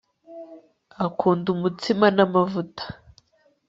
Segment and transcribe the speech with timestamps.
[1.05, 2.83] akunda umutsima n'amavuta